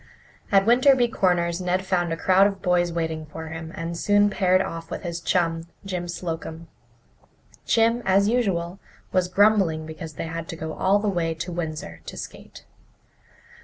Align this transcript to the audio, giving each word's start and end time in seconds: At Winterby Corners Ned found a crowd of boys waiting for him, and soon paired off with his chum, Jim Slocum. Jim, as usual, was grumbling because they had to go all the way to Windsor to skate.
At 0.51 0.65
Winterby 0.65 1.09
Corners 1.13 1.61
Ned 1.61 1.85
found 1.85 2.11
a 2.11 2.17
crowd 2.17 2.47
of 2.47 2.59
boys 2.63 2.91
waiting 2.91 3.27
for 3.27 3.49
him, 3.49 3.71
and 3.75 3.95
soon 3.95 4.31
paired 4.31 4.59
off 4.59 4.89
with 4.89 5.03
his 5.03 5.19
chum, 5.19 5.67
Jim 5.85 6.07
Slocum. 6.07 6.69
Jim, 7.67 8.01
as 8.03 8.27
usual, 8.27 8.79
was 9.11 9.27
grumbling 9.27 9.85
because 9.85 10.13
they 10.13 10.25
had 10.25 10.47
to 10.47 10.55
go 10.55 10.73
all 10.73 10.97
the 10.97 11.07
way 11.07 11.35
to 11.35 11.51
Windsor 11.51 12.01
to 12.07 12.17
skate. 12.17 12.65